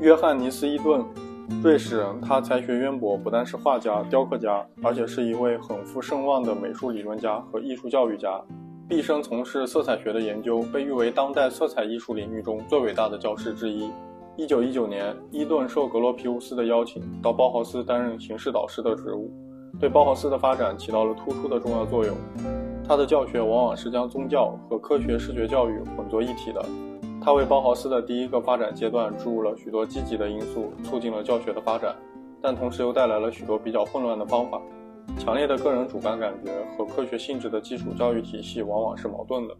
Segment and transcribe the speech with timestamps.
[0.00, 1.04] 约翰尼斯·伊顿，
[1.60, 8.40] 瑞士人，他才学渊博，不但是画家、雕刻家，而且是一位很负盛望的美术理论家和艺术教育家。
[8.88, 13.90] 毕生从事色彩学的研究，被誉为当代色彩艺术领域中最伟大的教师之一。
[14.36, 19.28] 一九一九年，伊顿受格罗皮乌斯的邀请，到包豪斯担任形式导师的职务，
[19.80, 22.16] 对包豪斯的发展起到了突出的重要作用。
[22.86, 26.64] 他的教学往往是将宗教和科学视觉教育混作一体的。
[27.28, 31.94] 他为包豪斯的第一个发展阶段注入了许多积极的因素，促进了教学的发展，
[32.40, 34.58] 但同时又带来了许多比较混乱的方法。
[35.18, 39.54] 强烈的个人主观感觉和科学性质的基础教育体系往往是矛盾的。